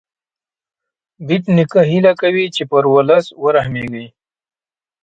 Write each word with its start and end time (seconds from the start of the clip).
بېټ 1.27 1.43
نیکه 1.55 1.81
هیله 1.91 2.13
کوي 2.21 2.45
چې 2.55 2.63
پر 2.71 2.83
ولس 2.93 3.25
ورحمېږې. 3.43 4.05